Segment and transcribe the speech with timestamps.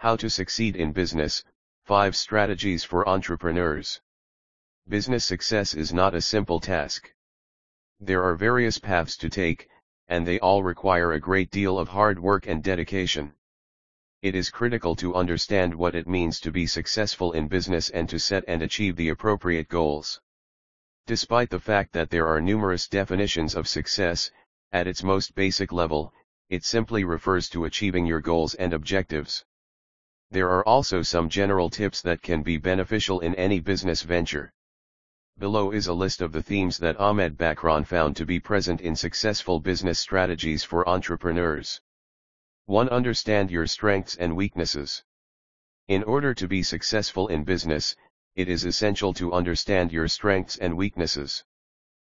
[0.00, 1.42] How to succeed in business,
[1.86, 4.00] 5 strategies for entrepreneurs.
[4.86, 7.12] Business success is not a simple task.
[7.98, 9.68] There are various paths to take,
[10.06, 13.32] and they all require a great deal of hard work and dedication.
[14.22, 18.20] It is critical to understand what it means to be successful in business and to
[18.20, 20.20] set and achieve the appropriate goals.
[21.06, 24.30] Despite the fact that there are numerous definitions of success,
[24.70, 26.12] at its most basic level,
[26.48, 29.44] it simply refers to achieving your goals and objectives.
[30.30, 34.52] There are also some general tips that can be beneficial in any business venture.
[35.38, 38.94] Below is a list of the themes that Ahmed Bakran found to be present in
[38.94, 41.80] successful business strategies for entrepreneurs.
[42.66, 42.90] 1.
[42.90, 45.02] Understand your strengths and weaknesses.
[45.86, 47.96] In order to be successful in business,
[48.34, 51.42] it is essential to understand your strengths and weaknesses.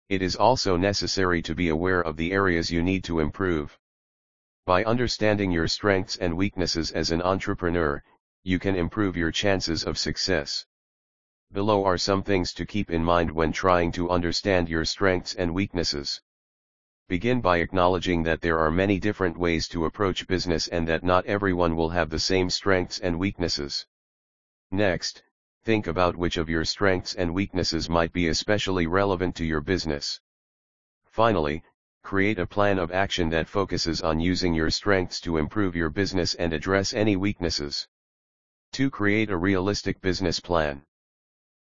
[0.08, 3.78] It is also necessary to be aware of the areas you need to improve.
[4.68, 8.02] By understanding your strengths and weaknesses as an entrepreneur,
[8.42, 10.66] you can improve your chances of success.
[11.50, 15.54] Below are some things to keep in mind when trying to understand your strengths and
[15.54, 16.20] weaknesses.
[17.08, 21.24] Begin by acknowledging that there are many different ways to approach business and that not
[21.24, 23.86] everyone will have the same strengths and weaknesses.
[24.70, 25.22] Next,
[25.64, 30.20] think about which of your strengths and weaknesses might be especially relevant to your business.
[31.06, 31.62] Finally,
[32.08, 36.32] create a plan of action that focuses on using your strengths to improve your business
[36.36, 37.86] and address any weaknesses.
[38.72, 38.88] 2.
[38.88, 40.80] Create a realistic business plan.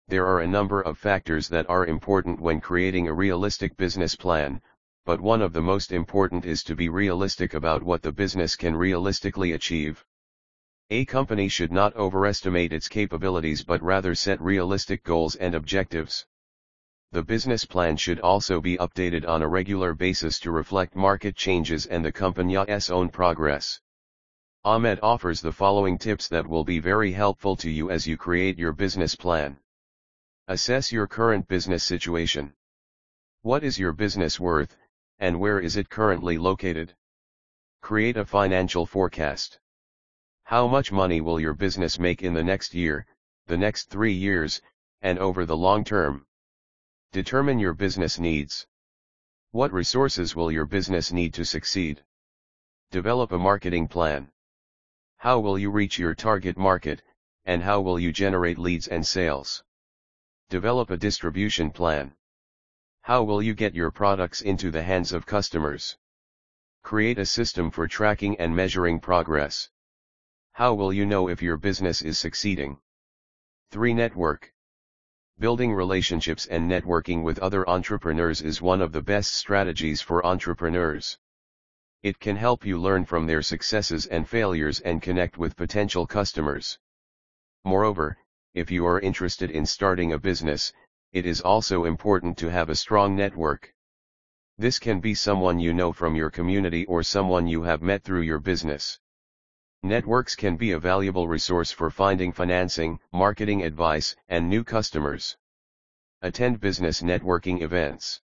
[0.09, 4.61] There are a number of factors that are important when creating a realistic business plan,
[5.05, 8.75] but one of the most important is to be realistic about what the business can
[8.75, 10.03] realistically achieve.
[10.89, 16.25] A company should not overestimate its capabilities but rather set realistic goals and objectives.
[17.13, 21.85] The business plan should also be updated on a regular basis to reflect market changes
[21.85, 23.79] and the company's own progress.
[24.65, 28.57] Ahmed offers the following tips that will be very helpful to you as you create
[28.57, 29.59] your business plan.
[30.47, 32.51] Assess your current business situation.
[33.43, 34.75] What is your business worth,
[35.19, 36.95] and where is it currently located?
[37.81, 39.59] Create a financial forecast.
[40.45, 43.05] How much money will your business make in the next year,
[43.45, 44.63] the next three years,
[45.03, 46.25] and over the long term?
[47.13, 48.65] Determine your business needs.
[49.51, 52.03] What resources will your business need to succeed?
[52.89, 54.31] Develop a marketing plan.
[55.17, 57.03] How will you reach your target market,
[57.45, 59.63] and how will you generate leads and sales?
[60.49, 62.15] Develop a distribution plan.
[63.01, 65.95] How will you get your products into the hands of customers?
[66.81, 69.69] Create a system for tracking and measuring progress.
[70.53, 72.79] How will you know if your business is succeeding?
[73.69, 73.93] 3.
[73.93, 74.52] Network.
[75.39, 81.17] Building relationships and networking with other entrepreneurs is one of the best strategies for entrepreneurs.
[82.03, 86.77] It can help you learn from their successes and failures and connect with potential customers.
[87.65, 88.17] Moreover,
[88.53, 90.71] if you are interested in starting a business,
[91.13, 93.73] it is also important to have a strong network.
[94.59, 98.21] This can be someone you know from your community or someone you have met through
[98.21, 98.99] your business.
[99.85, 105.35] Networks can be a valuable resource for finding financing, marketing advice, and new customers.
[106.21, 108.21] Attend business networking events.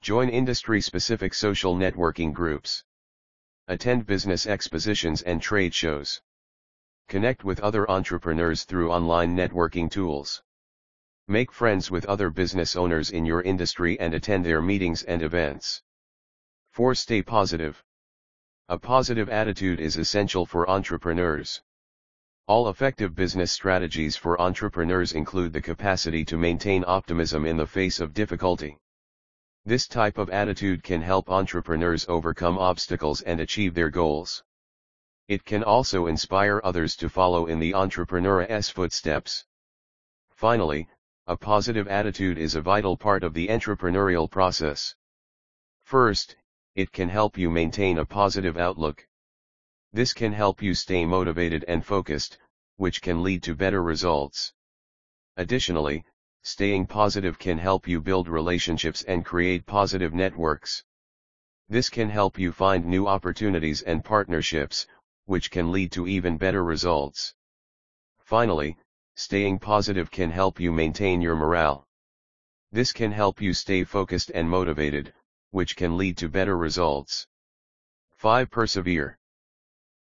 [0.00, 2.82] Join industry-specific social networking groups.
[3.68, 6.22] Attend business expositions and trade shows.
[7.08, 10.42] Connect with other entrepreneurs through online networking tools.
[11.28, 15.82] Make friends with other business owners in your industry and attend their meetings and events.
[16.70, 16.94] 4.
[16.94, 17.84] Stay positive.
[18.70, 21.60] A positive attitude is essential for entrepreneurs.
[22.46, 27.98] All effective business strategies for entrepreneurs include the capacity to maintain optimism in the face
[27.98, 28.78] of difficulty.
[29.64, 34.44] This type of attitude can help entrepreneurs overcome obstacles and achieve their goals.
[35.26, 39.44] It can also inspire others to follow in the entrepreneur's footsteps.
[40.30, 40.86] Finally,
[41.26, 44.94] a positive attitude is a vital part of the entrepreneurial process.
[45.82, 46.36] First,
[46.74, 49.06] it can help you maintain a positive outlook.
[49.92, 52.38] This can help you stay motivated and focused,
[52.76, 54.52] which can lead to better results.
[55.36, 56.04] Additionally,
[56.42, 60.84] staying positive can help you build relationships and create positive networks.
[61.68, 64.86] This can help you find new opportunities and partnerships,
[65.26, 67.34] which can lead to even better results.
[68.18, 68.76] Finally,
[69.16, 71.86] staying positive can help you maintain your morale.
[72.72, 75.12] This can help you stay focused and motivated,
[75.50, 77.26] which can lead to better results.
[78.16, 78.50] 5.
[78.50, 79.18] Persevere.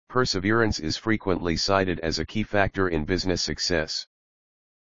[0.09, 4.06] Perseverance is frequently cited as a key factor in business success.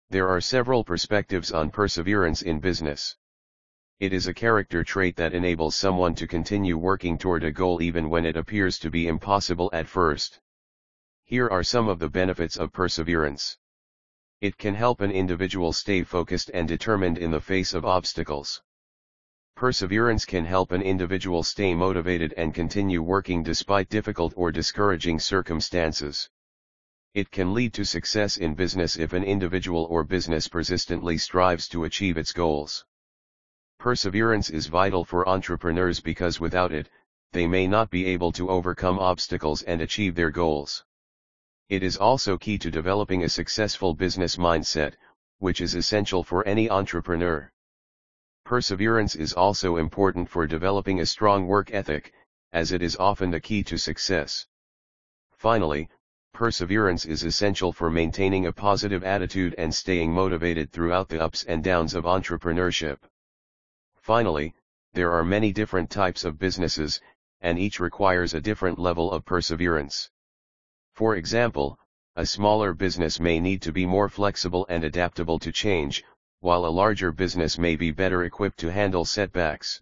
[0.09, 3.15] There are several perspectives on perseverance in business.
[3.99, 8.09] It is a character trait that enables someone to continue working toward a goal even
[8.09, 10.39] when it appears to be impossible at first.
[11.23, 13.57] Here are some of the benefits of perseverance.
[14.41, 18.61] It can help an individual stay focused and determined in the face of obstacles.
[19.55, 26.29] Perseverance can help an individual stay motivated and continue working despite difficult or discouraging circumstances.
[27.13, 31.85] It can lead to success in business if an individual or business persistently strives to
[31.85, 32.85] achieve its goals.
[33.79, 36.89] Perseverance is vital for entrepreneurs because without it,
[37.31, 40.83] they may not be able to overcome obstacles and achieve their goals.
[41.69, 44.95] It is also key to developing a successful business mindset,
[45.39, 47.49] which is essential for any entrepreneur.
[48.45, 52.13] Perseverance is also important for developing a strong work ethic,
[52.53, 54.45] as it is often the key to success.
[55.31, 55.89] Finally,
[56.31, 61.63] perseverance is essential for maintaining a positive attitude and staying motivated throughout the ups and
[61.63, 62.99] downs of entrepreneurship.
[63.95, 64.53] Finally,
[64.93, 67.01] there are many different types of businesses,
[67.41, 70.11] and each requires a different level of perseverance.
[70.93, 71.79] For example,
[72.15, 76.03] a smaller business may need to be more flexible and adaptable to change,
[76.45, 79.81] while a larger business may be better equipped to handle setbacks.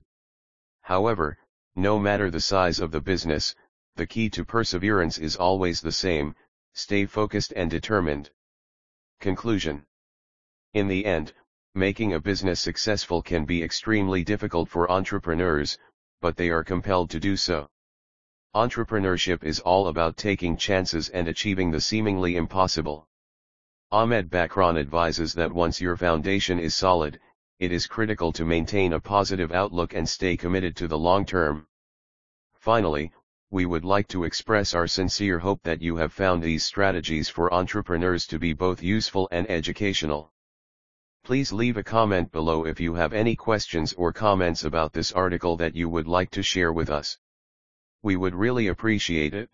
[0.79, 1.37] However,
[1.75, 3.53] no matter the size of the business,
[3.97, 6.33] the key to perseverance is always the same,
[6.71, 8.29] stay focused and determined.
[9.19, 9.85] Conclusion
[10.73, 11.33] In the end,
[11.75, 15.77] making a business successful can be extremely difficult for entrepreneurs,
[16.21, 17.69] but they are compelled to do so.
[18.55, 23.05] Entrepreneurship is all about taking chances and achieving the seemingly impossible.
[23.93, 27.19] Ahmed Bakran advises that once your foundation is solid,
[27.59, 31.67] it is critical to maintain a positive outlook and stay committed to the long term.
[32.55, 33.11] Finally,
[33.51, 37.53] we would like to express our sincere hope that you have found these strategies for
[37.53, 40.33] entrepreneurs to be both useful and educational.
[41.23, 45.55] Please leave a comment below if you have any questions or comments about this article
[45.57, 47.19] that you would like to share with us.
[48.01, 49.51] We would really appreciate it.